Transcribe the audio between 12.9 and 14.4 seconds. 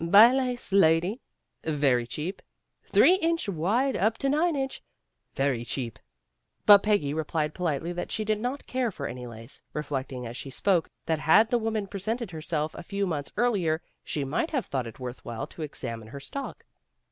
months earlier, she